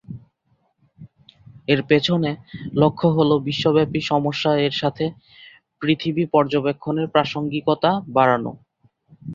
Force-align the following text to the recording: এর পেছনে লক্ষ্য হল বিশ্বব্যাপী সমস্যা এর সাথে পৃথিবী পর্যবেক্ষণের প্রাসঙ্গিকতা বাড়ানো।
এর 1.67 1.81
পেছনে 1.89 2.31
লক্ষ্য 2.73 3.07
হল 3.17 3.31
বিশ্বব্যাপী 3.47 3.99
সমস্যা 4.11 4.51
এর 4.65 4.73
সাথে 4.81 5.05
পৃথিবী 5.81 6.23
পর্যবেক্ষণের 6.33 7.07
প্রাসঙ্গিকতা 7.07 7.91
বাড়ানো। 8.15 8.51